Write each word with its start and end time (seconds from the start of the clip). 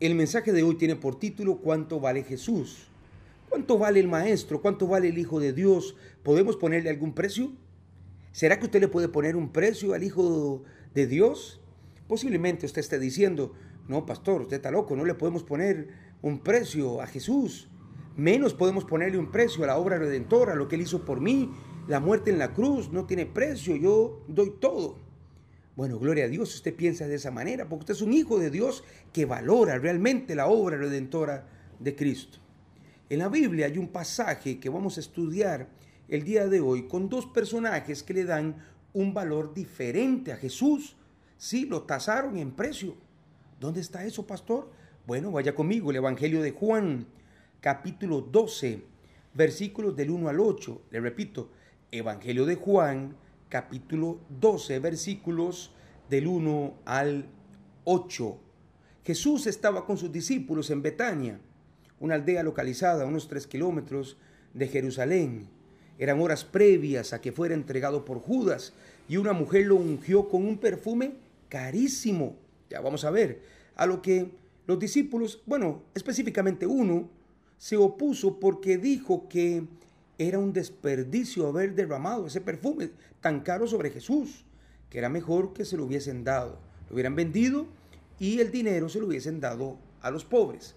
El 0.00 0.14
mensaje 0.14 0.52
de 0.52 0.62
hoy 0.62 0.76
tiene 0.76 0.94
por 0.94 1.18
título 1.18 1.56
¿Cuánto 1.56 1.98
vale 1.98 2.22
Jesús? 2.22 2.86
¿Cuánto 3.48 3.78
vale 3.78 3.98
el 3.98 4.06
Maestro? 4.06 4.62
¿Cuánto 4.62 4.86
vale 4.86 5.08
el 5.08 5.18
Hijo 5.18 5.40
de 5.40 5.52
Dios? 5.52 5.96
¿Podemos 6.22 6.54
ponerle 6.54 6.88
algún 6.88 7.14
precio? 7.14 7.50
¿Será 8.30 8.60
que 8.60 8.66
usted 8.66 8.80
le 8.80 8.86
puede 8.86 9.08
poner 9.08 9.34
un 9.34 9.50
precio 9.50 9.94
al 9.94 10.04
Hijo 10.04 10.62
de 10.94 11.08
Dios? 11.08 11.60
Posiblemente 12.06 12.64
usted 12.64 12.78
esté 12.78 13.00
diciendo, 13.00 13.54
no, 13.88 14.06
pastor, 14.06 14.42
usted 14.42 14.58
está 14.58 14.70
loco, 14.70 14.94
no 14.94 15.04
le 15.04 15.14
podemos 15.14 15.42
poner 15.42 15.88
un 16.22 16.38
precio 16.44 17.02
a 17.02 17.08
Jesús. 17.08 17.68
Menos 18.16 18.54
podemos 18.54 18.84
ponerle 18.84 19.18
un 19.18 19.32
precio 19.32 19.64
a 19.64 19.66
la 19.66 19.78
obra 19.78 19.98
redentora, 19.98 20.52
a 20.52 20.56
lo 20.56 20.68
que 20.68 20.76
Él 20.76 20.82
hizo 20.82 21.04
por 21.04 21.20
mí. 21.20 21.50
La 21.88 21.98
muerte 21.98 22.30
en 22.30 22.38
la 22.38 22.54
cruz 22.54 22.92
no 22.92 23.04
tiene 23.04 23.26
precio, 23.26 23.74
yo 23.74 24.22
doy 24.28 24.52
todo. 24.60 25.07
Bueno, 25.78 26.00
gloria 26.00 26.24
a 26.24 26.28
Dios, 26.28 26.56
usted 26.56 26.74
piensa 26.74 27.06
de 27.06 27.14
esa 27.14 27.30
manera, 27.30 27.68
porque 27.68 27.82
usted 27.82 27.94
es 27.94 28.02
un 28.02 28.12
hijo 28.12 28.40
de 28.40 28.50
Dios 28.50 28.82
que 29.12 29.26
valora 29.26 29.78
realmente 29.78 30.34
la 30.34 30.48
obra 30.48 30.76
redentora 30.76 31.46
de 31.78 31.94
Cristo. 31.94 32.40
En 33.08 33.20
la 33.20 33.28
Biblia 33.28 33.66
hay 33.66 33.78
un 33.78 33.86
pasaje 33.86 34.58
que 34.58 34.70
vamos 34.70 34.96
a 34.96 35.00
estudiar 35.00 35.68
el 36.08 36.24
día 36.24 36.48
de 36.48 36.58
hoy 36.58 36.88
con 36.88 37.08
dos 37.08 37.26
personajes 37.26 38.02
que 38.02 38.12
le 38.12 38.24
dan 38.24 38.56
un 38.92 39.14
valor 39.14 39.54
diferente 39.54 40.32
a 40.32 40.36
Jesús. 40.36 40.96
Sí, 41.36 41.64
lo 41.66 41.82
tasaron 41.82 42.36
en 42.38 42.50
precio. 42.50 42.96
¿Dónde 43.60 43.80
está 43.80 44.04
eso, 44.04 44.26
pastor? 44.26 44.72
Bueno, 45.06 45.30
vaya 45.30 45.54
conmigo, 45.54 45.90
el 45.90 45.98
Evangelio 45.98 46.42
de 46.42 46.50
Juan, 46.50 47.06
capítulo 47.60 48.20
12, 48.20 48.82
versículos 49.32 49.94
del 49.94 50.10
1 50.10 50.28
al 50.28 50.40
8. 50.40 50.82
Le 50.90 50.98
repito, 50.98 51.52
Evangelio 51.92 52.46
de 52.46 52.56
Juan, 52.56 53.14
capítulo 53.48 54.20
12, 54.40 54.78
versículos 54.78 55.72
del 56.10 56.26
1 56.26 56.74
al 56.84 57.26
8. 57.84 58.38
Jesús 59.04 59.46
estaba 59.46 59.86
con 59.86 59.96
sus 59.96 60.12
discípulos 60.12 60.70
en 60.70 60.82
Betania, 60.82 61.40
una 62.00 62.14
aldea 62.14 62.42
localizada 62.42 63.04
a 63.04 63.06
unos 63.06 63.28
tres 63.28 63.46
kilómetros 63.46 64.18
de 64.52 64.68
Jerusalén. 64.68 65.48
Eran 65.98 66.20
horas 66.20 66.44
previas 66.44 67.12
a 67.12 67.20
que 67.20 67.32
fuera 67.32 67.54
entregado 67.54 68.04
por 68.04 68.20
Judas 68.20 68.72
y 69.08 69.16
una 69.16 69.32
mujer 69.32 69.66
lo 69.66 69.76
ungió 69.76 70.28
con 70.28 70.46
un 70.46 70.58
perfume 70.58 71.14
carísimo. 71.48 72.36
Ya 72.68 72.80
vamos 72.80 73.04
a 73.04 73.10
ver, 73.10 73.40
a 73.74 73.86
lo 73.86 74.02
que 74.02 74.30
los 74.66 74.78
discípulos, 74.78 75.42
bueno, 75.46 75.82
específicamente 75.94 76.66
uno, 76.66 77.08
se 77.56 77.76
opuso 77.76 78.38
porque 78.38 78.76
dijo 78.76 79.28
que 79.28 79.64
era 80.18 80.38
un 80.38 80.52
desperdicio 80.52 81.46
haber 81.46 81.74
derramado 81.74 82.26
ese 82.26 82.40
perfume 82.40 82.90
tan 83.20 83.40
caro 83.40 83.66
sobre 83.68 83.90
Jesús, 83.90 84.44
que 84.90 84.98
era 84.98 85.08
mejor 85.08 85.52
que 85.52 85.64
se 85.64 85.76
lo 85.76 85.84
hubiesen 85.84 86.24
dado, 86.24 86.58
lo 86.88 86.94
hubieran 86.94 87.14
vendido 87.14 87.66
y 88.18 88.40
el 88.40 88.50
dinero 88.50 88.88
se 88.88 88.98
lo 88.98 89.06
hubiesen 89.06 89.40
dado 89.40 89.78
a 90.02 90.10
los 90.10 90.24
pobres. 90.24 90.74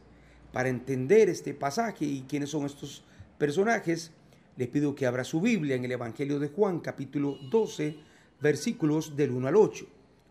Para 0.54 0.70
entender 0.70 1.30
este 1.30 1.54
pasaje 1.54 2.06
y 2.06 2.26
quiénes 2.28 2.50
son 2.50 2.66
estos 2.66 3.04
personajes, 3.38 4.12
les 4.58 4.68
pido 4.68 4.94
que 4.94 5.08
abra 5.08 5.24
su 5.24 5.42
Biblia 5.42 5.76
en 5.76 5.86
el 5.86 5.94
Evangelio 5.94 6.40
de 6.40 6.50
Juan, 6.50 6.80
capítulo 6.80 7.38
12, 7.50 7.98
versículos 8.42 9.16
del 9.16 9.32
1 9.32 9.48
al 9.48 9.56
8. 9.56 9.88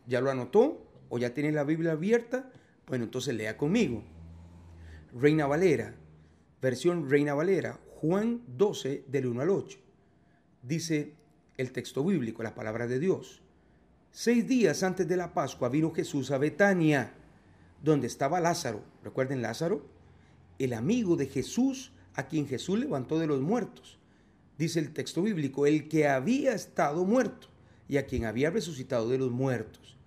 ¿Ya 0.06 0.20
lo 0.20 0.30
anotó 0.30 0.86
o 1.08 1.18
ya 1.18 1.34
tiene 1.34 1.52
la 1.52 1.64
Biblia 1.64 1.92
abierta? 1.92 2.50
Bueno, 2.86 3.04
entonces 3.04 3.34
lea 3.34 3.56
conmigo. 3.56 4.04
Reina 5.18 5.46
Valera, 5.46 5.94
versión 6.60 7.08
Reina 7.10 7.34
Valera, 7.34 7.78
Juan 8.00 8.40
12, 8.56 9.04
del 9.08 9.26
1 9.26 9.42
al 9.42 9.50
8. 9.50 9.78
Dice 10.62 11.12
el 11.58 11.70
texto 11.70 12.02
bíblico, 12.02 12.42
la 12.42 12.54
palabra 12.54 12.86
de 12.86 12.98
Dios. 12.98 13.42
Seis 14.10 14.48
días 14.48 14.82
antes 14.82 15.06
de 15.06 15.18
la 15.18 15.34
Pascua 15.34 15.68
vino 15.68 15.92
Jesús 15.92 16.30
a 16.30 16.38
Betania, 16.38 17.12
donde 17.84 18.06
estaba 18.06 18.40
Lázaro. 18.40 18.82
¿Recuerden 19.04 19.42
Lázaro? 19.42 19.84
El 20.58 20.72
amigo 20.72 21.16
de 21.16 21.26
Jesús, 21.26 21.92
a 22.14 22.26
quien 22.26 22.48
Jesús 22.48 22.78
levantó 22.78 23.18
de 23.18 23.26
los 23.26 23.42
muertos. 23.42 23.98
Dice 24.56 24.80
el 24.80 24.94
texto 24.94 25.20
bíblico, 25.20 25.66
el 25.66 25.86
que 25.86 26.08
había 26.08 26.54
estado 26.54 27.04
muerto 27.04 27.48
y 27.86 27.98
a 27.98 28.06
quien 28.06 28.24
había 28.24 28.48
resucitado 28.48 29.10
de 29.10 29.18
los 29.18 29.30
muertos. 29.30 29.98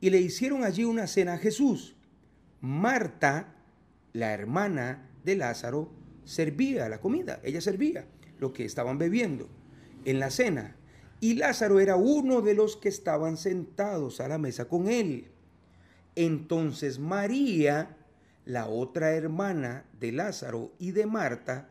Y 0.00 0.10
le 0.10 0.20
hicieron 0.20 0.64
allí 0.64 0.82
una 0.82 1.06
cena 1.06 1.34
a 1.34 1.38
Jesús. 1.38 1.94
Marta, 2.60 3.54
la 4.12 4.32
hermana 4.32 5.08
de 5.22 5.36
Lázaro, 5.36 5.92
servía 6.28 6.90
la 6.90 7.00
comida, 7.00 7.40
ella 7.42 7.62
servía 7.62 8.04
lo 8.38 8.52
que 8.52 8.66
estaban 8.66 8.98
bebiendo 8.98 9.48
en 10.04 10.20
la 10.20 10.28
cena. 10.30 10.76
Y 11.20 11.36
Lázaro 11.36 11.80
era 11.80 11.96
uno 11.96 12.42
de 12.42 12.52
los 12.52 12.76
que 12.76 12.90
estaban 12.90 13.38
sentados 13.38 14.20
a 14.20 14.28
la 14.28 14.36
mesa 14.36 14.66
con 14.66 14.88
él. 14.88 15.28
Entonces 16.16 16.98
María, 16.98 17.96
la 18.44 18.68
otra 18.68 19.12
hermana 19.12 19.86
de 19.98 20.12
Lázaro 20.12 20.74
y 20.78 20.90
de 20.90 21.06
Marta, 21.06 21.70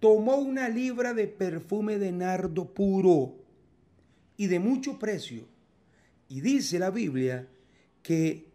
tomó 0.00 0.38
una 0.38 0.68
libra 0.68 1.14
de 1.14 1.28
perfume 1.28 1.98
de 1.98 2.10
nardo 2.10 2.74
puro 2.74 3.36
y 4.36 4.48
de 4.48 4.58
mucho 4.58 4.98
precio. 4.98 5.44
Y 6.28 6.40
dice 6.40 6.80
la 6.80 6.90
Biblia 6.90 7.46
que 8.02 8.48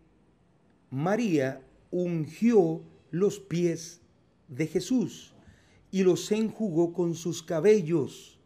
María 0.90 1.62
ungió 1.92 2.82
los 3.10 3.40
pies 3.40 4.02
de 4.50 4.68
Jesús 4.68 5.34
y 5.92 6.04
los 6.04 6.32
enjugó 6.32 6.94
con 6.94 7.16
sus 7.16 7.42
cabellos, 7.42 8.38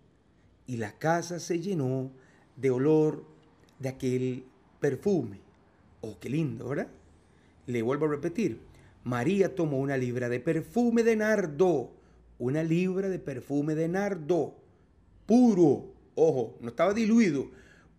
y 0.66 0.78
la 0.78 0.98
casa 0.98 1.40
se 1.40 1.60
llenó 1.60 2.12
de 2.56 2.72
olor 2.72 3.26
de 3.80 3.90
aquel 3.90 4.46
perfume. 4.80 5.42
Oh, 6.02 6.18
qué 6.20 6.30
lindo, 6.30 6.70
¿verdad? 6.70 6.88
Le 7.68 7.82
vuelvo 7.82 8.06
a 8.06 8.10
repetir, 8.10 8.62
María 9.04 9.56
tomó 9.56 9.80
una 9.80 9.98
libra 9.98 10.30
de 10.30 10.40
perfume 10.40 11.04
de 11.04 11.18
nardo, 11.18 11.92
una 12.40 12.64
libra 12.64 13.10
de 13.10 13.20
perfume 13.20 13.76
de 13.76 13.90
nardo, 13.90 14.56
puro, 15.26 15.92
ojo, 16.16 16.58
no 16.62 16.70
estaba 16.70 16.94
diluido, 16.94 17.50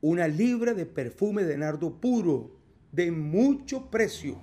una 0.01 0.27
libra 0.27 0.73
de 0.73 0.87
perfume 0.87 1.45
de 1.45 1.59
nardo 1.59 2.01
puro, 2.01 2.51
de 2.93 3.11
mucho 3.11 3.91
precio, 3.91 4.39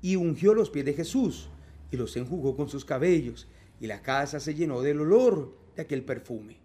y 0.00 0.16
ungió 0.16 0.54
los 0.54 0.70
pies 0.70 0.84
de 0.84 0.94
Jesús 0.94 1.48
y 1.92 1.96
los 1.96 2.16
enjugó 2.16 2.56
con 2.56 2.68
sus 2.68 2.84
cabellos, 2.84 3.46
y 3.78 3.86
la 3.86 4.02
casa 4.02 4.40
se 4.40 4.54
llenó 4.54 4.80
del 4.80 5.00
olor 5.00 5.54
de 5.76 5.82
aquel 5.82 6.04
perfume. 6.04 6.56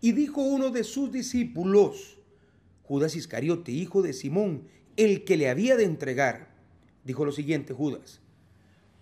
Y 0.00 0.12
dijo 0.12 0.42
uno 0.42 0.70
de 0.70 0.84
sus 0.84 1.10
discípulos, 1.10 2.18
Judas 2.84 3.16
Iscariote, 3.16 3.72
hijo 3.72 4.02
de 4.02 4.12
Simón, 4.12 4.68
el 4.96 5.24
que 5.24 5.36
le 5.36 5.48
había 5.48 5.76
de 5.76 5.84
entregar, 5.84 6.54
dijo 7.04 7.24
lo 7.24 7.32
siguiente 7.32 7.72
Judas, 7.72 8.20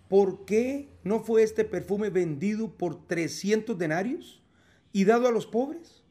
¿por 0.09 0.45
qué 0.45 0.89
no 1.03 1.21
fue 1.21 1.43
este 1.43 1.65
perfume 1.65 2.09
vendido 2.09 2.71
por 2.71 3.06
300 3.06 3.77
denarios 3.77 4.43
y 4.93 5.05
dado 5.05 5.27
a 5.27 5.33
los 5.33 5.47
pobres? 5.47 6.05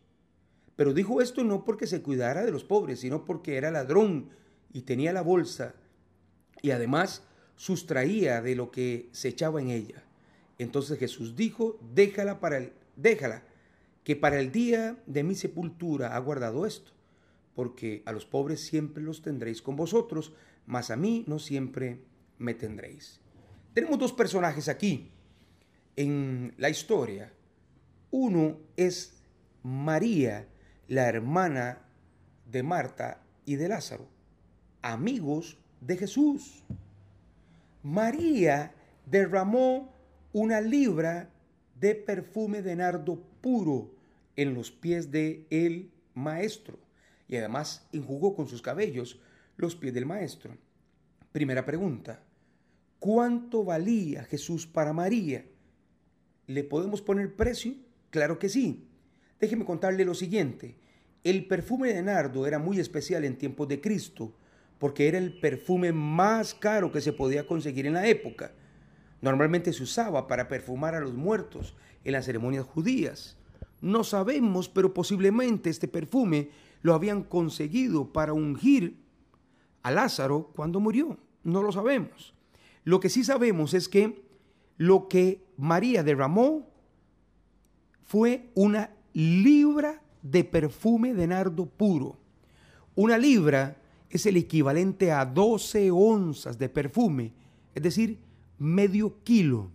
Pero 0.75 0.93
dijo 0.93 1.21
esto 1.21 1.43
no 1.43 1.63
porque 1.63 1.87
se 1.87 2.01
cuidara 2.01 2.43
de 2.43 2.51
los 2.51 2.65
pobres, 2.65 2.99
sino 2.99 3.23
porque 3.23 3.55
era 3.55 3.71
ladrón 3.71 4.29
y 4.73 4.81
tenía 4.81 5.13
la 5.13 5.21
bolsa 5.21 5.75
y 6.61 6.71
además 6.71 7.23
sustraía 7.55 8.41
de 8.41 8.55
lo 8.55 8.71
que 8.71 9.09
se 9.11 9.29
echaba 9.29 9.61
en 9.61 9.69
ella. 9.69 10.03
Entonces 10.57 10.99
Jesús 10.99 11.35
dijo, 11.35 11.79
déjala 11.93 12.39
para 12.39 12.57
el, 12.57 12.73
déjala, 12.95 13.43
que 14.03 14.15
para 14.15 14.39
el 14.39 14.51
día 14.51 14.97
de 15.05 15.23
mi 15.23 15.35
sepultura 15.35 16.15
ha 16.15 16.19
guardado 16.19 16.65
esto, 16.65 16.91
porque 17.55 18.03
a 18.05 18.11
los 18.11 18.25
pobres 18.25 18.61
siempre 18.61 19.03
los 19.03 19.21
tendréis 19.21 19.61
con 19.61 19.75
vosotros, 19.75 20.33
mas 20.65 20.91
a 20.91 20.95
mí 20.95 21.23
no 21.27 21.39
siempre 21.39 21.99
me 22.37 22.53
tendréis. 22.53 23.19
Tenemos 23.73 23.97
dos 23.99 24.13
personajes 24.13 24.67
aquí 24.67 25.11
en 25.95 26.53
la 26.57 26.69
historia. 26.69 27.31
Uno 28.11 28.57
es 28.75 29.21
María, 29.63 30.47
la 30.87 31.07
hermana 31.07 31.81
de 32.45 32.63
Marta 32.63 33.23
y 33.45 33.55
de 33.55 33.69
Lázaro, 33.69 34.07
amigos 34.81 35.57
de 35.81 35.97
Jesús. 35.97 36.63
María 37.83 38.73
derramó 39.05 39.93
una 40.31 40.61
libra 40.61 41.29
de 41.79 41.95
perfume 41.95 42.61
de 42.61 42.77
nardo 42.77 43.21
puro 43.41 43.93
en 44.37 44.53
los 44.53 44.71
pies 44.71 45.11
de 45.11 45.45
el 45.49 45.91
maestro 46.13 46.79
y 47.27 47.35
además 47.35 47.85
enjugó 47.91 48.35
con 48.35 48.47
sus 48.47 48.61
cabellos 48.61 49.19
los 49.57 49.75
pies 49.75 49.93
del 49.93 50.05
maestro. 50.05 50.57
Primera 51.33 51.65
pregunta, 51.65 52.23
¿cuánto 52.99 53.65
valía 53.65 54.23
Jesús 54.23 54.65
para 54.65 54.93
María? 54.93 55.45
¿Le 56.47 56.63
podemos 56.63 57.01
poner 57.01 57.35
precio? 57.35 57.75
Claro 58.11 58.39
que 58.39 58.47
sí. 58.47 58.87
Déjeme 59.39 59.65
contarle 59.65 60.05
lo 60.05 60.13
siguiente. 60.13 60.77
El 61.23 61.47
perfume 61.47 61.93
de 61.93 62.01
nardo 62.01 62.47
era 62.47 62.59
muy 62.59 62.79
especial 62.79 63.25
en 63.25 63.37
tiempos 63.37 63.67
de 63.67 63.81
Cristo 63.81 64.35
porque 64.79 65.07
era 65.07 65.17
el 65.17 65.39
perfume 65.39 65.91
más 65.91 66.53
caro 66.53 66.91
que 66.91 67.01
se 67.01 67.13
podía 67.13 67.47
conseguir 67.47 67.85
en 67.85 67.93
la 67.93 68.07
época. 68.07 68.51
Normalmente 69.21 69.71
se 69.71 69.83
usaba 69.83 70.27
para 70.27 70.47
perfumar 70.47 70.95
a 70.95 70.99
los 70.99 71.13
muertos 71.13 71.75
en 72.03 72.13
las 72.13 72.25
ceremonias 72.25 72.65
judías. 72.65 73.37
No 73.81 74.03
sabemos, 74.03 74.69
pero 74.69 74.93
posiblemente 74.93 75.69
este 75.69 75.87
perfume 75.87 76.49
lo 76.81 76.93
habían 76.93 77.23
conseguido 77.23 78.11
para 78.11 78.33
ungir 78.33 78.97
a 79.81 79.91
Lázaro 79.91 80.51
cuando 80.55 80.79
murió. 80.79 81.17
No 81.43 81.61
lo 81.61 81.71
sabemos. 81.71 82.33
Lo 82.83 82.99
que 82.99 83.09
sí 83.09 83.23
sabemos 83.23 83.73
es 83.73 83.87
que 83.87 84.23
lo 84.77 85.07
que 85.07 85.45
María 85.57 86.03
derramó 86.03 86.69
fue 88.03 88.49
una 88.53 88.91
libra 89.13 90.01
de 90.21 90.43
perfume 90.43 91.13
de 91.13 91.27
nardo 91.27 91.65
puro. 91.65 92.17
Una 92.95 93.17
libra 93.17 93.77
es 94.13 94.27
el 94.27 94.37
equivalente 94.37 95.11
a 95.11 95.25
12 95.25 95.89
onzas 95.89 96.59
de 96.59 96.69
perfume, 96.69 97.33
es 97.73 97.81
decir, 97.81 98.19
medio 98.59 99.15
kilo. 99.23 99.71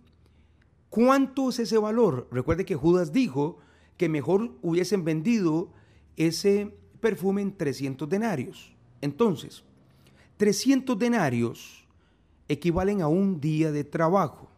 ¿Cuánto 0.89 1.49
es 1.49 1.59
ese 1.59 1.77
valor? 1.77 2.27
Recuerde 2.31 2.63
que 2.63 2.75
Judas 2.75 3.11
dijo 3.11 3.57
que 3.97 4.07
mejor 4.07 4.51
hubiesen 4.61 5.03
vendido 5.03 5.69
ese 6.15 6.73
perfume 7.01 7.41
en 7.41 7.55
300 7.55 8.07
denarios. 8.07 8.71
Entonces, 9.01 9.61
300 10.37 10.97
denarios 10.97 11.85
equivalen 12.47 13.01
a 13.01 13.09
un 13.09 13.41
día 13.41 13.73
de 13.73 13.83
trabajo. 13.83 14.49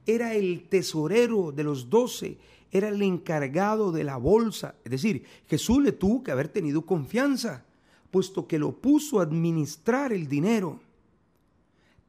Era 0.06 0.34
el 0.34 0.68
tesorero 0.68 1.50
de 1.50 1.64
los 1.64 1.88
doce 1.88 2.36
era 2.74 2.88
el 2.88 3.00
encargado 3.02 3.92
de 3.92 4.02
la 4.02 4.16
bolsa. 4.16 4.74
Es 4.84 4.90
decir, 4.90 5.24
Jesús 5.46 5.80
le 5.80 5.92
tuvo 5.92 6.24
que 6.24 6.32
haber 6.32 6.48
tenido 6.48 6.82
confianza, 6.82 7.64
puesto 8.10 8.48
que 8.48 8.58
lo 8.58 8.72
puso 8.72 9.20
a 9.20 9.22
administrar 9.22 10.12
el 10.12 10.28
dinero. 10.28 10.80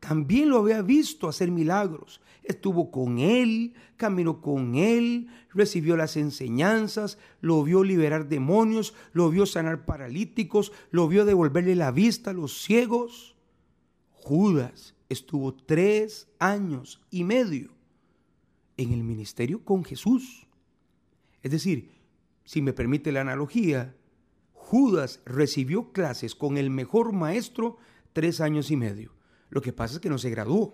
También 0.08 0.50
lo 0.50 0.60
había 0.60 0.84
visto 0.84 1.28
hacer 1.28 1.50
milagros. 1.50 2.22
Estuvo 2.44 2.92
con 2.92 3.18
él, 3.18 3.74
caminó 3.98 4.40
con 4.40 4.76
él, 4.76 5.30
recibió 5.50 5.98
las 5.98 6.16
enseñanzas, 6.16 7.18
lo 7.42 7.64
vio 7.64 7.84
liberar 7.84 8.30
demonios, 8.30 8.94
lo 9.14 9.32
vio 9.32 9.48
sanar 9.48 9.84
paralíticos, 9.84 10.72
lo 10.92 11.08
vio 11.08 11.26
devolverle 11.26 11.76
la 11.76 11.90
vista 11.90 12.30
a 12.30 12.34
los 12.34 12.62
ciegos. 12.62 13.36
Judas 14.12 14.94
estuvo 15.10 15.56
tres 15.56 16.28
años 16.38 17.02
y 17.10 17.24
medio 17.24 17.72
en 18.78 18.94
el 18.94 19.04
ministerio 19.04 19.66
con 19.66 19.84
Jesús. 19.84 20.46
Es 21.42 21.50
decir, 21.50 21.96
si 22.44 22.62
me 22.62 22.74
permite 22.74 23.12
la 23.12 23.22
analogía, 23.22 23.96
Judas 24.54 25.22
recibió 25.26 25.92
clases 25.94 26.36
con 26.36 26.58
el 26.58 26.70
mejor 26.70 27.12
maestro 27.12 27.78
tres 28.14 28.40
años 28.40 28.70
y 28.70 28.78
medio. 28.78 29.16
Lo 29.50 29.62
que 29.62 29.74
pasa 29.74 29.96
es 29.96 30.00
que 30.00 30.10
no 30.10 30.18
se 30.18 30.30
graduó. 30.30 30.74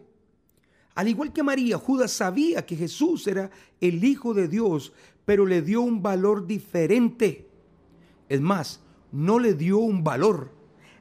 Al 0.95 1.07
igual 1.07 1.31
que 1.31 1.43
María, 1.43 1.77
Judas 1.77 2.11
sabía 2.11 2.65
que 2.65 2.75
Jesús 2.75 3.27
era 3.27 3.49
el 3.79 4.03
Hijo 4.03 4.33
de 4.33 4.47
Dios, 4.47 4.93
pero 5.25 5.45
le 5.45 5.61
dio 5.61 5.81
un 5.81 6.01
valor 6.01 6.45
diferente. 6.45 7.47
Es 8.27 8.41
más, 8.41 8.81
no 9.11 9.39
le 9.39 9.53
dio 9.53 9.77
un 9.77 10.03
valor. 10.03 10.51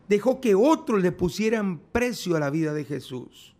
Dejó 0.08 0.40
que 0.40 0.54
otros 0.54 1.02
le 1.02 1.12
pusieran 1.12 1.78
precio 1.92 2.36
a 2.36 2.40
la 2.40 2.50
vida 2.50 2.72
de 2.72 2.84
Jesús. 2.84 3.54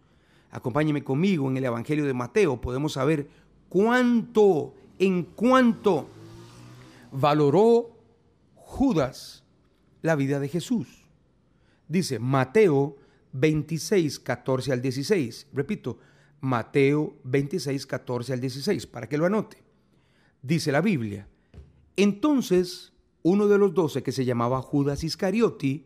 Acompáñeme 0.51 1.05
conmigo 1.05 1.49
en 1.49 1.57
el 1.57 1.65
Evangelio 1.65 2.05
de 2.05 2.15
Mateo. 2.15 2.61
Podemos 2.61 2.95
saber 2.95 3.29
cuánto 3.69 4.75
en 4.99 5.23
cuanto 5.23 6.09
valoró 7.13 7.91
Judas 8.55 9.45
la 10.03 10.15
vida 10.15 10.41
de 10.41 10.49
Jesús. 10.49 11.09
Dice 11.89 12.19
Mateo 12.19 12.97
26, 13.33 14.19
14 14.21 14.73
al 14.73 14.83
16. 14.83 15.49
Repito, 15.53 15.99
Mateo 16.41 17.17
26, 17.25 17.87
14 17.87 18.33
al 18.33 18.41
16, 18.41 18.87
para 18.87 19.09
que 19.09 19.19
lo 19.19 19.27
anote. 19.27 19.59
Dice 20.43 20.73
la 20.73 20.81
Biblia. 20.81 21.29
Entonces, 21.97 22.93
uno 23.23 23.47
de 23.47 23.59
los 23.59 23.75
doce, 23.75 24.03
que 24.03 24.13
se 24.13 24.25
llamaba 24.25 24.63
Judas 24.63 25.05
Iscarioti, 25.05 25.85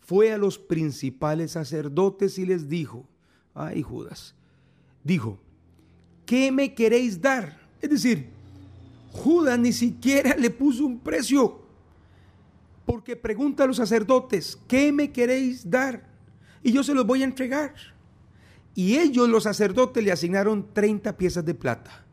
fue 0.00 0.32
a 0.32 0.38
los 0.38 0.58
principales 0.58 1.52
sacerdotes 1.52 2.38
y 2.38 2.44
les 2.44 2.68
dijo, 2.68 3.08
ay 3.54 3.80
Judas, 3.80 4.34
dijo, 5.02 5.38
¿qué 6.26 6.52
me 6.52 6.74
queréis 6.74 7.20
dar? 7.20 7.58
Es 7.80 7.88
decir, 7.88 8.28
Judas 9.12 9.58
ni 9.58 9.72
siquiera 9.72 10.36
le 10.36 10.50
puso 10.50 10.84
un 10.84 10.98
precio. 10.98 11.62
Porque 12.84 13.16
pregunta 13.16 13.64
a 13.64 13.66
los 13.66 13.78
sacerdotes, 13.78 14.58
¿qué 14.68 14.92
me 14.92 15.10
queréis 15.10 15.68
dar? 15.70 16.13
Y 16.64 16.72
yo 16.72 16.82
se 16.82 16.94
los 16.94 17.06
voy 17.06 17.22
a 17.22 17.26
entregar. 17.26 17.74
Y 18.74 18.96
ellos, 18.96 19.28
los 19.28 19.44
sacerdotes, 19.44 20.02
le 20.02 20.10
asignaron 20.10 20.66
30 20.72 21.16
piezas 21.16 21.44
de 21.44 21.54
plata. 21.54 22.04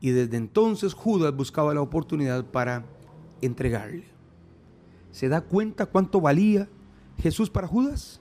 Y 0.00 0.10
desde 0.10 0.38
entonces 0.38 0.94
Judas 0.94 1.36
buscaba 1.36 1.74
la 1.74 1.82
oportunidad 1.82 2.46
para 2.46 2.86
entregarle. 3.42 4.04
¿Se 5.10 5.28
da 5.28 5.42
cuenta 5.42 5.86
cuánto 5.86 6.20
valía 6.20 6.68
Jesús 7.18 7.50
para 7.50 7.68
Judas? 7.68 8.20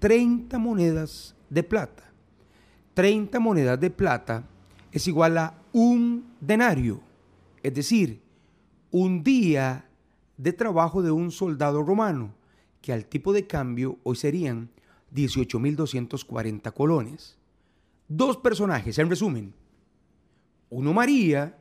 30 0.00 0.58
monedas 0.58 1.36
de 1.48 1.62
plata. 1.62 2.04
30 2.94 3.38
monedas 3.38 3.78
de 3.78 3.90
plata 3.90 4.44
es 4.90 5.06
igual 5.06 5.38
a 5.38 5.54
un 5.72 6.32
denario, 6.40 7.00
es 7.62 7.74
decir, 7.74 8.20
un 8.90 9.22
día 9.22 9.88
de 10.36 10.52
trabajo 10.52 11.02
de 11.02 11.10
un 11.10 11.30
soldado 11.30 11.82
romano, 11.82 12.34
que 12.80 12.92
al 12.92 13.06
tipo 13.06 13.32
de 13.32 13.46
cambio 13.46 13.98
hoy 14.02 14.16
serían 14.16 14.70
18.240 15.14 16.72
colones. 16.72 17.38
Dos 18.08 18.36
personajes, 18.36 18.98
en 18.98 19.10
resumen. 19.10 19.54
Uno 20.70 20.92
María, 20.92 21.58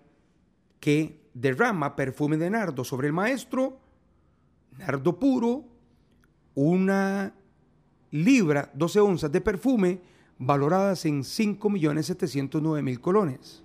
que 0.80 1.22
derrama 1.34 1.96
perfume 1.96 2.38
de 2.38 2.50
nardo 2.50 2.84
sobre 2.84 3.08
el 3.08 3.14
maestro, 3.14 3.80
nardo 4.78 5.20
puro, 5.20 5.66
una 6.56 7.34
libra, 8.12 8.72
12 8.74 9.00
onzas 9.00 9.32
de 9.32 9.42
perfume, 9.42 10.02
valoradas 10.40 11.06
en 11.06 11.22
5.709.000 11.24 13.00
colones. 13.00 13.64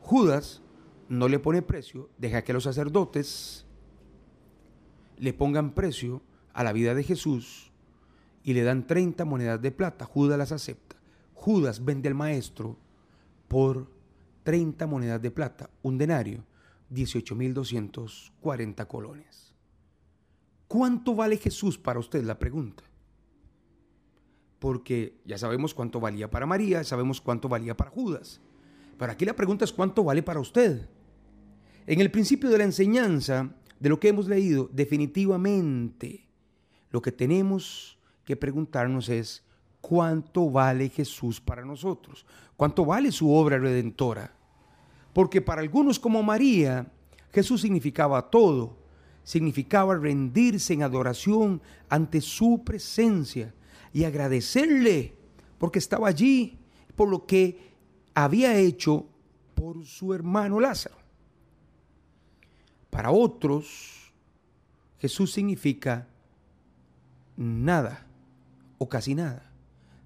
Judas 0.00 0.62
no 1.08 1.28
le 1.28 1.38
pone 1.38 1.62
precio, 1.62 2.10
deja 2.18 2.42
que 2.42 2.52
los 2.52 2.64
sacerdotes 2.64 3.66
le 5.18 5.32
pongan 5.32 5.74
precio 5.74 6.22
a 6.52 6.64
la 6.64 6.72
vida 6.72 6.94
de 6.94 7.02
Jesús 7.02 7.70
y 8.44 8.54
le 8.54 8.62
dan 8.62 8.86
30 8.86 9.24
monedas 9.24 9.60
de 9.60 9.70
plata. 9.70 10.04
Judas 10.04 10.38
las 10.38 10.52
acepta. 10.52 10.96
Judas 11.34 11.84
vende 11.84 12.08
al 12.08 12.14
maestro 12.14 12.76
por 13.48 13.90
30 14.44 14.86
monedas 14.86 15.20
de 15.20 15.30
plata, 15.30 15.70
un 15.82 15.98
denario, 15.98 16.44
18.240 16.90 18.86
colones. 18.86 19.54
¿Cuánto 20.68 21.14
vale 21.14 21.36
Jesús 21.36 21.78
para 21.78 21.98
usted? 21.98 22.24
La 22.24 22.38
pregunta. 22.38 22.82
Porque 24.58 25.20
ya 25.24 25.36
sabemos 25.38 25.74
cuánto 25.74 26.00
valía 26.00 26.30
para 26.30 26.46
María, 26.46 26.82
sabemos 26.84 27.20
cuánto 27.20 27.48
valía 27.48 27.76
para 27.76 27.90
Judas. 27.90 28.40
Pero 28.98 29.12
aquí 29.12 29.24
la 29.24 29.36
pregunta 29.36 29.64
es 29.64 29.72
cuánto 29.72 30.04
vale 30.04 30.22
para 30.22 30.40
usted. 30.40 30.88
En 31.86 32.00
el 32.00 32.10
principio 32.10 32.48
de 32.48 32.58
la 32.58 32.64
enseñanza, 32.64 33.54
de 33.80 33.88
lo 33.88 33.98
que 33.98 34.08
hemos 34.08 34.28
leído, 34.28 34.70
definitivamente 34.72 36.28
lo 36.92 37.02
que 37.02 37.10
tenemos 37.10 37.98
que 38.24 38.36
preguntarnos 38.36 39.08
es 39.08 39.42
cuánto 39.80 40.50
vale 40.50 40.88
Jesús 40.90 41.40
para 41.40 41.64
nosotros, 41.64 42.24
cuánto 42.56 42.84
vale 42.84 43.10
su 43.10 43.32
obra 43.32 43.58
redentora. 43.58 44.32
Porque 45.12 45.40
para 45.40 45.62
algunos 45.62 45.98
como 45.98 46.22
María, 46.22 46.86
Jesús 47.32 47.62
significaba 47.62 48.30
todo, 48.30 48.76
significaba 49.24 49.96
rendirse 49.96 50.74
en 50.74 50.82
adoración 50.82 51.60
ante 51.88 52.20
su 52.20 52.62
presencia 52.64 53.54
y 53.92 54.04
agradecerle 54.04 55.14
porque 55.58 55.78
estaba 55.78 56.08
allí, 56.08 56.58
por 56.94 57.08
lo 57.08 57.26
que 57.26 57.72
había 58.14 58.56
hecho 58.56 59.06
por 59.54 59.84
su 59.86 60.12
hermano 60.12 60.60
Lázaro. 60.60 60.96
Para 62.90 63.10
otros, 63.10 64.12
Jesús 64.98 65.32
significa 65.32 66.08
nada 67.36 68.06
o 68.78 68.88
casi 68.88 69.14
nada. 69.14 69.50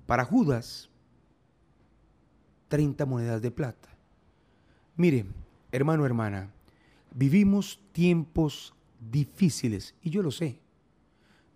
Para 0.06 0.25
Judas, 0.25 0.88
30 2.68 3.06
monedas 3.06 3.42
de 3.42 3.50
plata. 3.50 3.88
Mire, 4.97 5.26
hermano, 5.73 6.06
hermana, 6.06 6.50
vivimos 7.12 7.80
tiempos 7.92 8.75
difíciles 9.11 9.95
y 10.02 10.11
yo 10.11 10.23
lo 10.23 10.30
sé. 10.30 10.59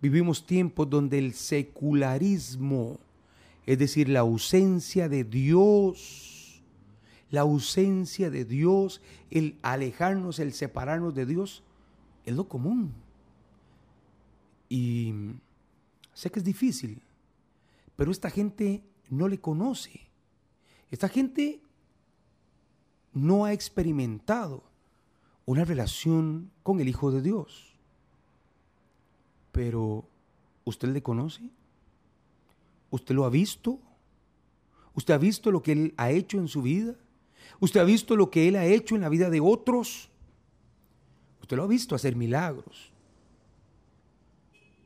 Vivimos 0.01 0.45
tiempos 0.45 0.89
donde 0.89 1.19
el 1.19 1.33
secularismo, 1.33 2.99
es 3.65 3.77
decir, 3.77 4.09
la 4.09 4.21
ausencia 4.21 5.07
de 5.07 5.23
Dios, 5.23 6.61
la 7.29 7.41
ausencia 7.41 8.29
de 8.29 8.43
Dios, 8.45 9.01
el 9.29 9.57
alejarnos, 9.61 10.39
el 10.39 10.53
separarnos 10.53 11.13
de 11.13 11.25
Dios, 11.25 11.63
es 12.25 12.35
lo 12.35 12.47
común. 12.47 12.93
Y 14.69 15.13
sé 16.13 16.29
que 16.29 16.39
es 16.39 16.45
difícil, 16.45 17.01
pero 17.95 18.11
esta 18.11 18.29
gente 18.29 18.83
no 19.09 19.27
le 19.27 19.39
conoce. 19.39 20.07
Esta 20.89 21.07
gente 21.07 21.61
no 23.13 23.45
ha 23.45 23.53
experimentado 23.53 24.63
una 25.45 25.65
relación 25.65 26.51
con 26.63 26.79
el 26.79 26.87
Hijo 26.87 27.11
de 27.11 27.21
Dios. 27.21 27.73
Pero, 29.51 30.05
¿usted 30.63 30.89
le 30.89 31.03
conoce? 31.03 31.49
¿Usted 32.89 33.15
lo 33.15 33.25
ha 33.25 33.29
visto? 33.29 33.79
¿Usted 34.93 35.13
ha 35.13 35.17
visto 35.17 35.51
lo 35.51 35.61
que 35.61 35.71
Él 35.73 35.93
ha 35.97 36.11
hecho 36.11 36.37
en 36.37 36.47
su 36.47 36.61
vida? 36.61 36.95
Usted 37.59 37.79
ha 37.79 37.85
visto 37.85 38.15
lo 38.15 38.29
que 38.29 38.47
Él 38.47 38.55
ha 38.55 38.65
hecho 38.65 38.95
en 38.95 39.01
la 39.01 39.09
vida 39.09 39.29
de 39.29 39.39
otros. 39.39 40.09
Usted 41.41 41.57
lo 41.57 41.63
ha 41.63 41.67
visto 41.67 41.95
hacer 41.95 42.15
milagros. 42.15 42.90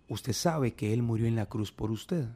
Usted 0.07 0.33
sabe 0.33 0.73
que 0.73 0.93
Él 0.93 1.01
murió 1.01 1.25
en 1.25 1.35
la 1.35 1.47
cruz 1.47 1.71
por 1.71 1.91
usted. 1.91 2.27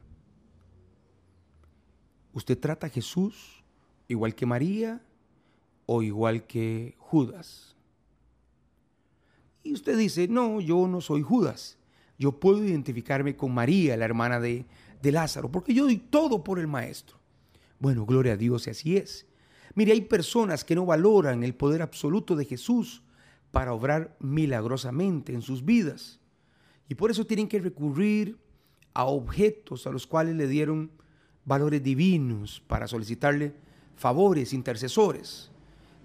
Usted 2.32 2.58
trata 2.58 2.88
a 2.88 2.90
Jesús 2.90 3.62
igual 4.08 4.34
que 4.34 4.46
María 4.46 5.02
o 5.86 6.02
igual 6.02 6.46
que 6.46 6.94
Judas. 6.98 7.76
Y 9.62 9.72
usted 9.72 9.96
dice, 9.98 10.28
no, 10.28 10.60
yo 10.60 10.86
no 10.88 11.00
soy 11.00 11.22
Judas. 11.22 11.78
Yo 12.18 12.38
puedo 12.38 12.64
identificarme 12.64 13.36
con 13.36 13.52
María, 13.52 13.96
la 13.96 14.04
hermana 14.04 14.40
de, 14.40 14.66
de 15.02 15.12
Lázaro, 15.12 15.50
porque 15.50 15.74
yo 15.74 15.84
doy 15.84 15.96
todo 15.96 16.44
por 16.44 16.58
el 16.58 16.66
Maestro. 16.66 17.18
Bueno, 17.78 18.04
gloria 18.04 18.34
a 18.34 18.36
Dios, 18.36 18.66
y 18.66 18.70
así 18.70 18.96
es. 18.96 19.26
Mire, 19.74 19.92
hay 19.92 20.02
personas 20.02 20.64
que 20.64 20.74
no 20.74 20.84
valoran 20.84 21.42
el 21.42 21.54
poder 21.54 21.82
absoluto 21.82 22.36
de 22.36 22.44
Jesús 22.44 23.02
para 23.50 23.72
obrar 23.72 24.16
milagrosamente 24.20 25.32
en 25.32 25.42
sus 25.42 25.64
vidas. 25.64 26.19
Y 26.90 26.96
por 26.96 27.12
eso 27.12 27.24
tienen 27.24 27.46
que 27.46 27.60
recurrir 27.60 28.36
a 28.94 29.04
objetos 29.04 29.86
a 29.86 29.92
los 29.92 30.08
cuales 30.08 30.34
le 30.34 30.48
dieron 30.48 30.90
valores 31.44 31.80
divinos 31.84 32.60
para 32.66 32.88
solicitarle 32.88 33.54
favores 33.94 34.52
intercesores 34.52 35.52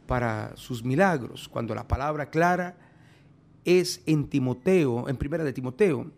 para 0.06 0.56
sus 0.56 0.84
milagros, 0.84 1.50
cuando 1.50 1.74
la 1.74 1.88
palabra 1.88 2.30
clara 2.30 2.78
es 3.64 4.04
en 4.06 4.28
Timoteo, 4.28 5.10
en 5.10 5.18
primera 5.18 5.44
de 5.44 5.54
Timoteo 5.54 6.12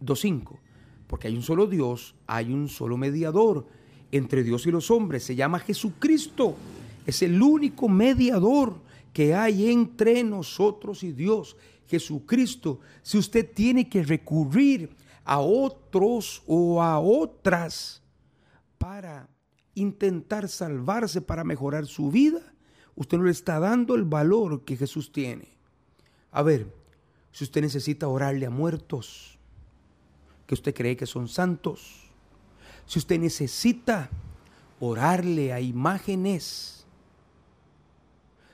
2.5, 0.00 0.56
porque 1.08 1.26
hay 1.26 1.34
un 1.34 1.42
solo 1.42 1.66
Dios, 1.66 2.14
hay 2.28 2.52
un 2.52 2.68
solo 2.68 2.96
mediador 2.96 3.66
entre 4.12 4.44
Dios 4.44 4.68
y 4.68 4.70
los 4.70 4.88
hombres. 4.92 5.24
Se 5.24 5.34
llama 5.34 5.58
Jesucristo. 5.58 6.54
Es 7.06 7.22
el 7.22 7.42
único 7.42 7.88
mediador 7.88 8.76
que 9.12 9.34
hay 9.34 9.68
entre 9.68 10.22
nosotros 10.22 11.02
y 11.02 11.10
Dios. 11.10 11.56
Jesucristo. 11.90 12.80
Si 13.02 13.18
usted 13.18 13.52
tiene 13.52 13.88
que 13.88 14.04
recurrir 14.04 14.96
a 15.24 15.40
otros 15.40 16.42
o 16.46 16.80
a 16.80 17.00
otras 17.00 18.02
para 18.78 19.28
intentar 19.74 20.48
salvarse, 20.48 21.20
para 21.20 21.44
mejorar 21.44 21.86
su 21.86 22.10
vida, 22.10 22.40
usted 22.94 23.18
no 23.18 23.24
le 23.24 23.32
está 23.32 23.58
dando 23.58 23.96
el 23.96 24.04
valor 24.04 24.64
que 24.64 24.76
Jesús 24.76 25.12
tiene. 25.12 25.48
A 26.30 26.42
ver, 26.42 26.72
si 27.32 27.44
usted 27.44 27.60
necesita 27.60 28.08
orarle 28.08 28.46
a 28.46 28.50
muertos, 28.50 29.38
que 30.46 30.54
usted 30.54 30.74
cree 30.74 30.96
que 30.96 31.06
son 31.06 31.28
santos, 31.28 32.10
si 32.86 32.98
usted 32.98 33.18
necesita 33.18 34.10
orarle 34.80 35.52
a 35.52 35.60
imágenes, 35.60 36.79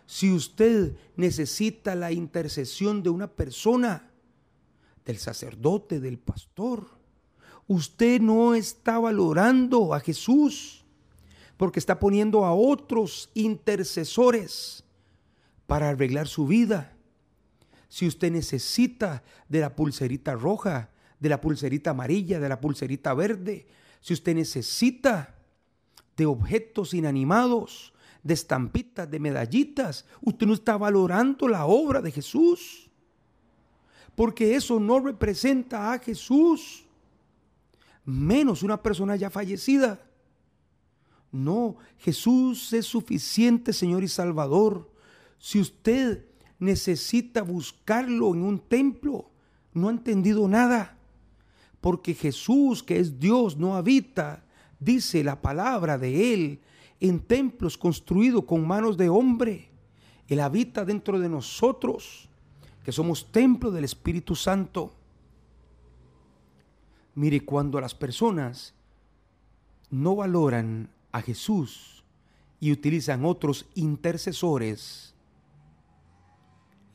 si 0.06 0.32
usted 0.32 0.96
necesita 1.16 1.94
la 1.94 2.12
intercesión 2.12 3.02
de 3.02 3.10
una 3.10 3.26
persona, 3.26 4.10
del 5.04 5.18
sacerdote, 5.18 6.00
del 6.00 6.18
pastor, 6.18 6.88
usted 7.68 8.20
no 8.20 8.54
está 8.54 8.98
valorando 8.98 9.94
a 9.94 10.00
Jesús 10.00 10.84
porque 11.56 11.78
está 11.78 11.98
poniendo 11.98 12.44
a 12.44 12.52
otros 12.52 13.30
intercesores 13.34 14.84
para 15.66 15.88
arreglar 15.88 16.28
su 16.28 16.46
vida. 16.46 16.96
Si 17.88 18.06
usted 18.06 18.30
necesita 18.30 19.22
de 19.48 19.60
la 19.60 19.74
pulserita 19.74 20.34
roja, 20.34 20.90
de 21.18 21.28
la 21.28 21.40
pulserita 21.40 21.90
amarilla, 21.90 22.40
de 22.40 22.48
la 22.48 22.60
pulserita 22.60 23.14
verde, 23.14 23.66
si 24.00 24.12
usted 24.12 24.34
necesita 24.34 25.36
de 26.16 26.26
objetos 26.26 26.94
inanimados, 26.94 27.94
de 28.26 28.34
estampitas, 28.34 29.10
de 29.10 29.20
medallitas, 29.20 30.04
usted 30.22 30.46
no 30.46 30.54
está 30.54 30.76
valorando 30.76 31.48
la 31.48 31.66
obra 31.66 32.00
de 32.00 32.10
Jesús. 32.10 32.90
Porque 34.14 34.54
eso 34.54 34.80
no 34.80 35.00
representa 35.00 35.92
a 35.92 35.98
Jesús. 35.98 36.84
Menos 38.04 38.62
una 38.62 38.82
persona 38.82 39.16
ya 39.16 39.30
fallecida. 39.30 40.00
No, 41.30 41.76
Jesús 41.98 42.72
es 42.72 42.86
suficiente, 42.86 43.72
Señor 43.72 44.02
y 44.02 44.08
Salvador. 44.08 44.90
Si 45.38 45.60
usted 45.60 46.24
necesita 46.58 47.42
buscarlo 47.42 48.32
en 48.34 48.42
un 48.42 48.58
templo, 48.58 49.30
no 49.74 49.88
ha 49.88 49.92
entendido 49.92 50.48
nada 50.48 50.96
porque 51.86 52.14
Jesús, 52.14 52.82
que 52.82 52.98
es 52.98 53.20
Dios, 53.20 53.56
no 53.56 53.76
habita, 53.76 54.44
dice 54.80 55.22
la 55.22 55.40
palabra 55.40 55.98
de 55.98 56.34
Él, 56.34 56.60
en 57.00 57.20
templos 57.20 57.76
construidos 57.76 58.44
con 58.44 58.66
manos 58.66 58.96
de 58.96 59.08
hombre. 59.08 59.68
Él 60.28 60.40
habita 60.40 60.84
dentro 60.84 61.18
de 61.18 61.28
nosotros, 61.28 62.28
que 62.84 62.92
somos 62.92 63.30
templo 63.30 63.70
del 63.70 63.84
Espíritu 63.84 64.34
Santo. 64.34 64.92
Mire, 67.14 67.44
cuando 67.44 67.80
las 67.80 67.94
personas 67.94 68.74
no 69.90 70.16
valoran 70.16 70.90
a 71.12 71.22
Jesús 71.22 72.04
y 72.60 72.72
utilizan 72.72 73.24
otros 73.24 73.66
intercesores, 73.74 75.14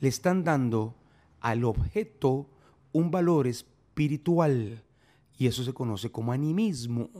le 0.00 0.08
están 0.08 0.44
dando 0.44 0.94
al 1.40 1.64
objeto 1.64 2.48
un 2.92 3.10
valor 3.10 3.46
espiritual 3.46 4.82
y 5.38 5.46
eso 5.46 5.64
se 5.64 5.72
conoce 5.72 6.10
como 6.10 6.32
animismo. 6.32 7.10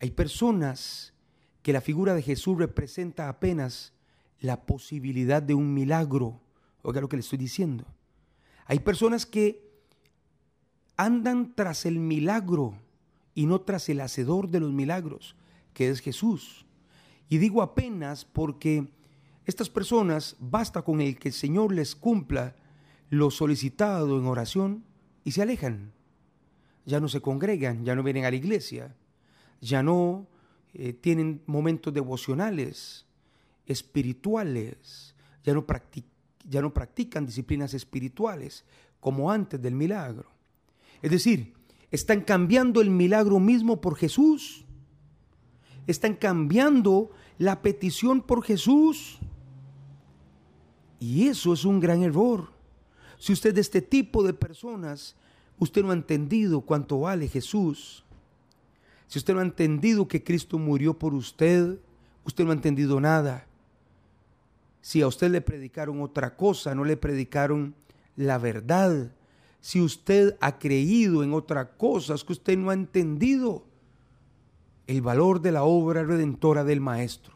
Hay 0.00 0.10
personas 0.10 1.12
que 1.66 1.72
la 1.72 1.80
figura 1.80 2.14
de 2.14 2.22
Jesús 2.22 2.56
representa 2.56 3.28
apenas 3.28 3.92
la 4.38 4.66
posibilidad 4.66 5.42
de 5.42 5.54
un 5.54 5.74
milagro. 5.74 6.40
Oiga 6.82 7.00
lo 7.00 7.08
que 7.08 7.16
le 7.16 7.22
estoy 7.22 7.38
diciendo. 7.38 7.84
Hay 8.66 8.78
personas 8.78 9.26
que 9.26 9.68
andan 10.96 11.56
tras 11.56 11.84
el 11.84 11.98
milagro 11.98 12.78
y 13.34 13.46
no 13.46 13.62
tras 13.62 13.88
el 13.88 14.00
hacedor 14.00 14.48
de 14.48 14.60
los 14.60 14.72
milagros, 14.72 15.34
que 15.72 15.88
es 15.88 15.98
Jesús. 15.98 16.66
Y 17.28 17.38
digo 17.38 17.62
apenas 17.62 18.24
porque 18.24 18.86
estas 19.44 19.68
personas 19.68 20.36
basta 20.38 20.82
con 20.82 21.00
el 21.00 21.18
que 21.18 21.30
el 21.30 21.34
Señor 21.34 21.72
les 21.72 21.96
cumpla 21.96 22.54
lo 23.10 23.32
solicitado 23.32 24.20
en 24.20 24.26
oración 24.26 24.84
y 25.24 25.32
se 25.32 25.42
alejan. 25.42 25.90
Ya 26.84 27.00
no 27.00 27.08
se 27.08 27.20
congregan, 27.20 27.84
ya 27.84 27.96
no 27.96 28.04
vienen 28.04 28.24
a 28.24 28.30
la 28.30 28.36
iglesia, 28.36 28.94
ya 29.60 29.82
no 29.82 30.28
eh, 30.78 30.92
tienen 30.92 31.42
momentos 31.46 31.92
devocionales, 31.94 33.06
espirituales, 33.66 35.14
ya 35.42 35.54
no, 35.54 35.64
ya 36.48 36.60
no 36.60 36.74
practican 36.74 37.24
disciplinas 37.24 37.72
espirituales 37.72 38.64
como 39.00 39.30
antes 39.30 39.60
del 39.62 39.74
milagro. 39.74 40.28
Es 41.00 41.10
decir, 41.10 41.54
están 41.90 42.20
cambiando 42.20 42.80
el 42.80 42.90
milagro 42.90 43.38
mismo 43.40 43.80
por 43.80 43.96
Jesús. 43.96 44.64
Están 45.86 46.14
cambiando 46.14 47.10
la 47.38 47.62
petición 47.62 48.20
por 48.20 48.42
Jesús. 48.42 49.18
Y 50.98 51.28
eso 51.28 51.52
es 51.52 51.64
un 51.64 51.80
gran 51.80 52.02
error. 52.02 52.50
Si 53.18 53.32
usted 53.32 53.54
de 53.54 53.60
este 53.60 53.80
tipo 53.80 54.22
de 54.22 54.34
personas, 54.34 55.16
usted 55.58 55.82
no 55.82 55.90
ha 55.90 55.94
entendido 55.94 56.60
cuánto 56.60 57.00
vale 57.00 57.28
Jesús. 57.28 58.05
Si 59.06 59.18
usted 59.18 59.34
no 59.34 59.40
ha 59.40 59.44
entendido 59.44 60.08
que 60.08 60.22
Cristo 60.22 60.58
murió 60.58 60.98
por 60.98 61.14
usted, 61.14 61.78
usted 62.24 62.44
no 62.44 62.50
ha 62.50 62.54
entendido 62.54 63.00
nada. 63.00 63.46
Si 64.80 65.02
a 65.02 65.06
usted 65.06 65.30
le 65.30 65.40
predicaron 65.40 66.00
otra 66.00 66.36
cosa, 66.36 66.74
no 66.74 66.84
le 66.84 66.96
predicaron 66.96 67.74
la 68.16 68.38
verdad. 68.38 69.12
Si 69.60 69.80
usted 69.80 70.36
ha 70.40 70.58
creído 70.58 71.22
en 71.22 71.34
otra 71.34 71.76
cosa, 71.76 72.14
es 72.14 72.24
que 72.24 72.32
usted 72.32 72.56
no 72.56 72.70
ha 72.70 72.74
entendido 72.74 73.64
el 74.86 75.02
valor 75.02 75.40
de 75.40 75.52
la 75.52 75.64
obra 75.64 76.04
redentora 76.04 76.64
del 76.64 76.80
Maestro. 76.80 77.34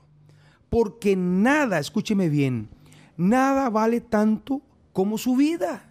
Porque 0.68 1.16
nada, 1.16 1.78
escúcheme 1.78 2.28
bien, 2.28 2.68
nada 3.16 3.68
vale 3.70 4.00
tanto 4.00 4.62
como 4.92 5.18
su 5.18 5.36
vida. 5.36 5.88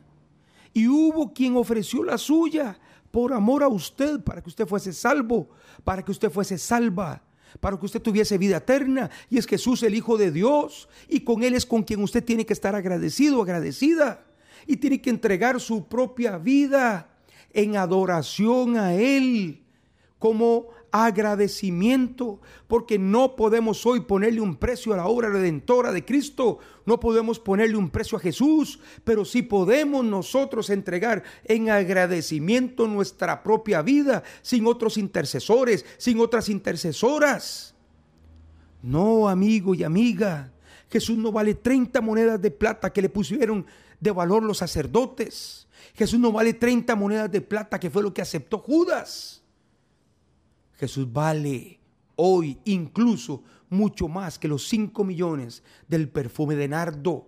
Y 0.74 0.88
hubo 0.88 1.34
quien 1.34 1.58
ofreció 1.58 2.04
la 2.04 2.18
suya 2.18 2.80
por 3.12 3.34
amor 3.34 3.64
a 3.64 3.68
usted, 3.68 4.22
para 4.22 4.42
que 4.42 4.50
usted 4.50 4.68
fuese 4.68 4.94
salvo, 4.94 5.50
para 5.84 6.04
que 6.04 6.12
usted 6.12 6.30
fuese 6.30 6.58
salva, 6.58 7.24
para 7.60 7.78
que 7.78 7.86
usted 7.86 8.02
tuviese 8.02 8.38
vida 8.38 8.58
eterna. 8.58 9.10
Y 9.30 9.38
es 9.38 9.48
Jesús 9.48 9.84
el 9.84 9.96
Hijo 9.96 10.18
de 10.18 10.32
Dios, 10.32 10.90
y 11.08 11.22
con 11.22 11.44
Él 11.44 11.56
es 11.56 11.66
con 11.66 11.84
quien 11.84 12.04
usted 12.04 12.24
tiene 12.24 12.46
que 12.46 12.54
estar 12.54 12.76
agradecido, 12.76 13.42
agradecida, 13.42 14.26
y 14.68 14.78
tiene 14.78 15.02
que 15.02 15.10
entregar 15.10 15.60
su 15.60 15.88
propia 15.88 16.38
vida 16.38 17.10
en 17.52 17.76
adoración 17.76 18.78
a 18.78 18.94
Él, 18.94 19.64
como 20.20 20.68
agradecimiento, 20.92 22.40
porque 22.68 23.00
no 23.00 23.36
podemos 23.36 23.86
hoy 23.86 24.02
ponerle 24.02 24.42
un 24.42 24.56
precio 24.56 24.94
a 24.94 24.98
la 24.98 25.08
obra 25.08 25.30
redentora 25.30 25.92
de 25.92 26.06
Cristo, 26.06 26.60
no 26.86 27.00
podemos 27.00 27.40
ponerle 27.40 27.76
un 27.76 27.90
precio 27.90 28.18
a 28.18 28.22
Jesús, 28.22 28.80
pero 29.04 29.26
sí 29.26 29.42
podemos 29.42 30.04
nosotros 30.04 30.70
entregar 30.70 31.24
en 31.46 31.70
agradecimiento 31.70 32.88
nuestra 32.88 33.44
propia 33.44 33.82
vida, 33.82 34.24
sin 34.42 34.66
otros 34.68 34.98
intercesores, 34.98 35.86
sin 35.98 36.20
otras 36.20 36.50
intercesoras. 36.50 37.76
No, 38.82 39.28
amigo 39.28 39.76
y 39.76 39.84
amiga, 39.84 40.52
Jesús 40.90 41.18
no 41.18 41.32
vale 41.32 41.54
30 41.54 42.02
monedas 42.02 42.42
de 42.42 42.52
plata 42.52 42.92
que 42.92 43.02
le 43.02 43.10
pusieron 43.10 43.66
de 44.00 44.12
valor 44.12 44.44
los 44.44 44.60
sacerdotes. 44.60 45.68
Jesús 45.96 46.20
no 46.20 46.32
vale 46.32 46.54
30 46.54 46.96
monedas 46.96 47.32
de 47.32 47.42
plata 47.42 47.80
que 47.80 47.90
fue 47.90 48.04
lo 48.04 48.14
que 48.14 48.22
aceptó 48.22 48.60
Judas. 48.60 49.39
Jesús 50.80 51.12
vale 51.12 51.78
hoy 52.16 52.58
incluso 52.64 53.44
mucho 53.70 54.08
más 54.08 54.40
que 54.40 54.48
los 54.48 54.68
5 54.70 55.04
millones 55.04 55.62
del 55.90 56.08
perfume 56.08 56.56
de 56.56 56.70
nardo. 56.70 57.28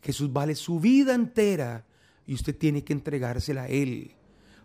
Jesús 0.00 0.32
vale 0.32 0.54
su 0.54 0.78
vida 0.78 1.14
entera 1.14 1.84
y 2.24 2.34
usted 2.34 2.56
tiene 2.56 2.84
que 2.84 2.92
entregársela 2.92 3.62
a 3.62 3.68
Él. 3.68 4.12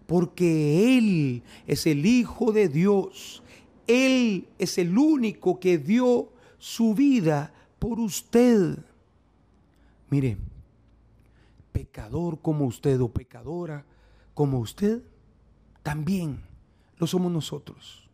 Porque 0.05 0.97
Él 0.97 1.41
es 1.65 1.87
el 1.87 2.05
Hijo 2.05 2.51
de 2.51 2.69
Dios. 2.69 3.41
Él 3.87 4.47
es 4.59 4.77
el 4.77 4.95
único 4.95 5.59
que 5.59 5.79
dio 5.79 6.29
su 6.59 6.93
vida 6.93 7.51
por 7.79 7.99
usted. 7.99 8.77
Mire, 10.11 10.37
pecador 11.71 12.41
como 12.41 12.65
usted 12.65 13.01
o 13.01 13.09
pecadora 13.09 13.85
como 14.35 14.59
usted, 14.59 15.01
también 15.81 16.41
lo 16.97 17.07
somos 17.07 17.31
nosotros. 17.31 18.07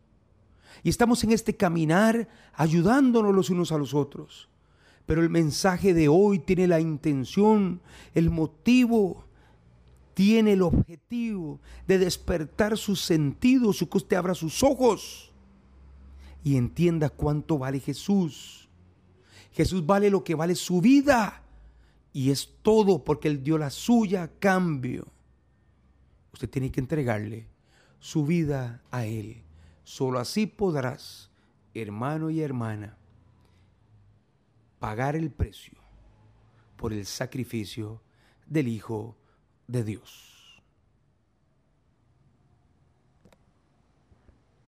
Y 0.82 0.90
estamos 0.90 1.24
en 1.24 1.32
este 1.32 1.56
caminar 1.56 2.28
ayudándonos 2.52 3.34
los 3.34 3.50
unos 3.50 3.72
a 3.72 3.78
los 3.78 3.94
otros. 3.94 4.48
Pero 5.06 5.22
el 5.22 5.30
mensaje 5.30 5.94
de 5.94 6.08
hoy 6.08 6.38
tiene 6.38 6.66
la 6.66 6.80
intención, 6.80 7.80
el 8.14 8.30
motivo, 8.30 9.24
tiene 10.14 10.52
el 10.52 10.62
objetivo 10.62 11.60
de 11.86 11.98
despertar 11.98 12.78
sus 12.78 13.00
sentidos, 13.02 13.78
que 13.78 13.98
usted 13.98 14.16
abra 14.16 14.34
sus 14.34 14.62
ojos 14.62 15.32
y 16.42 16.56
entienda 16.56 17.10
cuánto 17.10 17.58
vale 17.58 17.80
Jesús. 17.80 18.68
Jesús 19.52 19.84
vale 19.84 20.10
lo 20.10 20.24
que 20.24 20.34
vale 20.34 20.54
su 20.54 20.80
vida. 20.80 21.42
Y 22.12 22.30
es 22.30 22.48
todo 22.62 23.02
porque 23.04 23.28
Él 23.28 23.42
dio 23.42 23.58
la 23.58 23.70
suya 23.70 24.24
a 24.24 24.28
cambio. 24.28 25.06
Usted 26.32 26.48
tiene 26.48 26.70
que 26.70 26.80
entregarle 26.80 27.53
su 28.04 28.26
vida 28.26 28.82
a 28.90 29.06
Él. 29.06 29.42
Solo 29.82 30.18
así 30.18 30.46
podrás, 30.46 31.30
hermano 31.72 32.28
y 32.28 32.42
hermana, 32.42 32.98
pagar 34.78 35.16
el 35.16 35.30
precio 35.30 35.78
por 36.76 36.92
el 36.92 37.06
sacrificio 37.06 38.02
del 38.44 38.68
Hijo 38.68 39.16
de 39.68 39.84
Dios. 39.84 40.33